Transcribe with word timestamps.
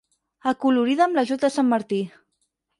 Acolorida 0.51 1.05
amb 1.07 1.19
l'ajut 1.21 1.45
de 1.45 1.53
sant 1.59 1.71
Martí. 1.77 2.03